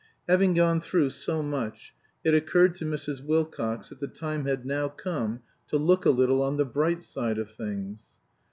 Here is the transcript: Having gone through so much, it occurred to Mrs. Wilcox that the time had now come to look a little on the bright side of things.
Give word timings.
Having 0.27 0.55
gone 0.55 0.81
through 0.81 1.11
so 1.11 1.43
much, 1.43 1.93
it 2.23 2.33
occurred 2.33 2.73
to 2.73 2.85
Mrs. 2.85 3.23
Wilcox 3.23 3.89
that 3.89 3.99
the 3.99 4.07
time 4.07 4.45
had 4.45 4.65
now 4.65 4.89
come 4.89 5.41
to 5.67 5.77
look 5.77 6.07
a 6.07 6.09
little 6.09 6.41
on 6.41 6.57
the 6.57 6.65
bright 6.65 7.03
side 7.03 7.37
of 7.37 7.51
things. 7.51 8.07